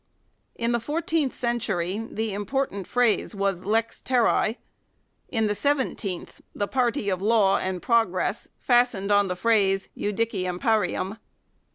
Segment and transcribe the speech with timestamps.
[0.55, 4.57] In the fourteenth century the important phrase was" lex terrae";
[5.37, 11.17] in the seventeenth the party of law and progress fastened on the phrase "judicium parium